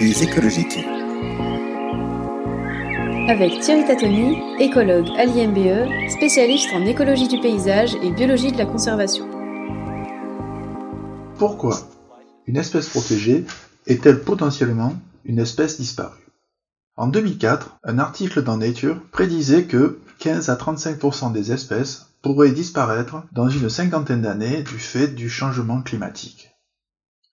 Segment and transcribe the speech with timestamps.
[0.00, 0.78] Les écologiques.
[3.28, 8.66] Avec Thierry Tatoni, écologue à l'IMBE, spécialiste en écologie du paysage et biologie de la
[8.66, 9.28] conservation.
[11.36, 11.80] Pourquoi
[12.46, 13.44] une espèce protégée
[13.86, 16.28] est-elle potentiellement une espèce disparue?
[16.96, 23.24] En 2004, un article dans Nature prédisait que 15 à 35% des espèces pourraient disparaître
[23.32, 26.50] dans une cinquantaine d'années du fait du changement climatique.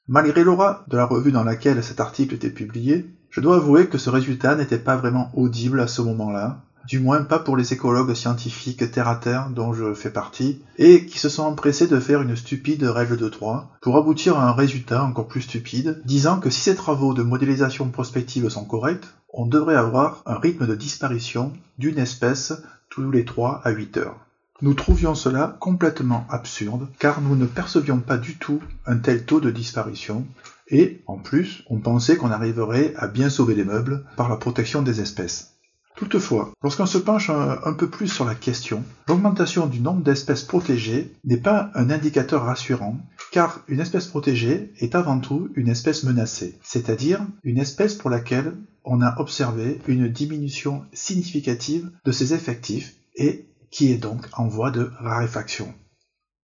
[0.08, 3.98] Malgré l'aura de la revue dans laquelle cet article était publié, je dois avouer que
[3.98, 8.14] ce résultat n'était pas vraiment audible à ce moment-là, du moins pas pour les écologues
[8.14, 12.84] scientifiques terre-à-terre dont je fais partie, et qui se sont empressés de faire une stupide
[12.84, 16.76] règle de 3 pour aboutir à un résultat encore plus stupide, disant que si ces
[16.76, 22.54] travaux de modélisation prospective sont corrects, on devrait avoir un rythme de disparition d'une espèce
[22.90, 24.25] tous les 3 à 8 heures.
[24.62, 29.42] Nous trouvions cela complètement absurde, car nous ne percevions pas du tout un tel taux
[29.42, 30.26] de disparition,
[30.70, 34.82] et, en plus, on pensait qu'on arriverait à bien sauver les meubles par la protection
[34.82, 35.56] des espèces.
[35.96, 41.14] Toutefois, lorsqu'on se penche un, peu plus sur la question, l'augmentation du nombre d'espèces protégées
[41.24, 42.98] n'est pas un indicateur rassurant,
[43.32, 48.58] car une espèce protégée est avant tout une espèce menacée, c'est-à-dire une espèce pour laquelle
[48.84, 54.72] on a observé une diminution significative de ses effectifs et qui est donc en voie
[54.72, 55.74] de raréfaction.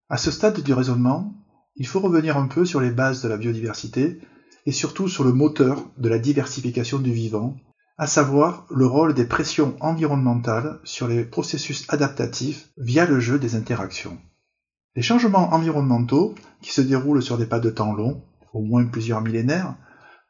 [0.09, 1.33] À ce stade du raisonnement,
[1.75, 4.19] il faut revenir un peu sur les bases de la biodiversité
[4.65, 7.55] et surtout sur le moteur de la diversification du vivant,
[7.97, 13.55] à savoir le rôle des pressions environnementales sur les processus adaptatifs via le jeu des
[13.55, 14.17] interactions.
[14.95, 19.21] Les changements environnementaux, qui se déroulent sur des pas de temps longs, au moins plusieurs
[19.21, 19.75] millénaires,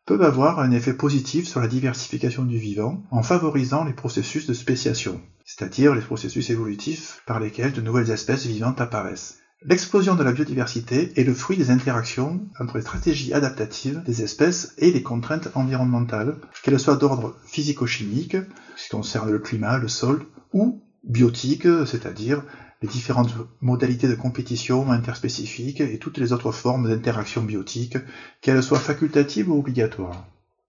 [0.05, 4.53] peuvent avoir un effet positif sur la diversification du vivant en favorisant les processus de
[4.53, 5.21] spéciation,
[5.57, 9.37] c'est-à-dire les processus évolutifs par lesquels de nouvelles espèces vivantes apparaissent.
[9.63, 14.73] L'explosion de la biodiversité est le fruit des interactions entre les stratégies adaptatives des espèces
[14.77, 18.37] et les contraintes environnementales, qu'elles soient d'ordre physico-chimique,
[18.75, 22.43] ce qui concerne le climat, le sol, ou biotique, c'est-à-dire
[22.81, 27.97] les différentes modalités de compétition interspécifiques et toutes les autres formes d'interaction biotique,
[28.41, 30.25] qu'elles soient facultatives ou obligatoires.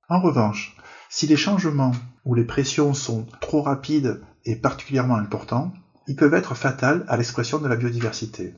[0.08, 0.76] En revanche,
[1.14, 1.92] si les changements
[2.24, 5.70] ou les pressions sont trop rapides et particulièrement importants,
[6.08, 8.54] ils peuvent être fatals à l'expression de la biodiversité.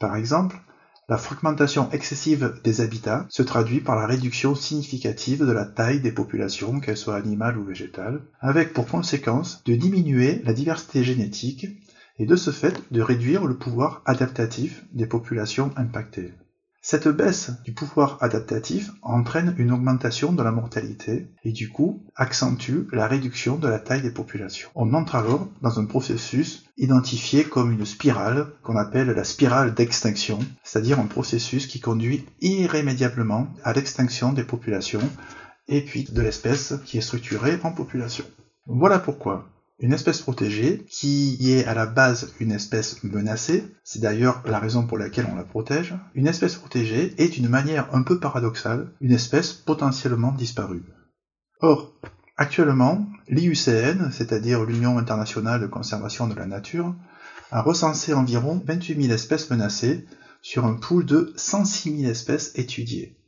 [0.00, 0.60] Par exemple,
[1.08, 6.10] la fragmentation excessive des habitats se traduit par la réduction significative de la taille des
[6.10, 11.68] populations, qu'elles soient animales ou végétales, avec pour conséquence de diminuer la diversité génétique
[12.18, 16.32] et de ce fait de réduire le pouvoir adaptatif des populations impactées.
[16.84, 22.88] Cette baisse du pouvoir adaptatif entraîne une augmentation de la mortalité et du coup accentue
[22.90, 24.68] la réduction de la taille des populations.
[24.74, 30.40] On entre alors dans un processus identifié comme une spirale qu'on appelle la spirale d'extinction,
[30.64, 35.08] c'est-à-dire un processus qui conduit irrémédiablement à l'extinction des populations
[35.68, 38.24] et puis de l'espèce qui est structurée en population.
[38.66, 44.42] Voilà pourquoi une espèce protégée qui est à la base une espèce menacée, c'est d'ailleurs
[44.46, 48.20] la raison pour laquelle on la protège, une espèce protégée est d'une manière un peu
[48.20, 50.84] paradoxale une espèce potentiellement disparue.
[51.60, 51.94] Or,
[52.36, 56.94] actuellement, l'IUCN, c'est-à-dire l'Union internationale de conservation de la nature,
[57.50, 60.06] a recensé environ 28 000 espèces menacées
[60.42, 63.18] sur un pool de 106 000 espèces étudiées,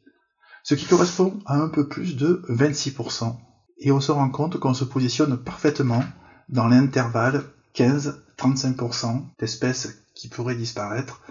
[0.62, 3.36] ce qui correspond à un peu plus de 26%.
[3.78, 6.02] Et on se rend compte qu'on se positionne parfaitement
[6.48, 7.42] dans l'intervalle
[7.74, 11.22] 15-35% d'espèces qui pourraient disparaître,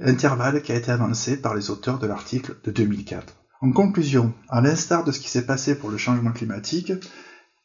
[0.00, 3.34] intervalle qui a été avancé par les auteurs de l'article de 2004.
[3.60, 6.92] En conclusion, à l'instar de ce qui s'est passé pour le changement climatique,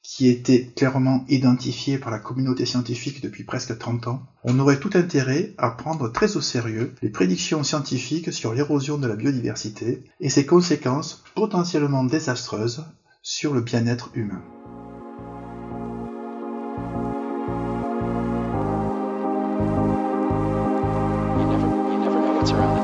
[0.04, 4.92] qui était clairement identifié par la communauté scientifique depuis presque 30 ans, on aurait tout
[4.94, 10.30] intérêt à prendre très au sérieux les prédictions scientifiques sur l'érosion de la biodiversité et
[10.30, 12.86] ses conséquences potentiellement désastreuses
[13.22, 14.42] sur le bien-être humain.
[19.68, 22.77] You never, you never know what's around.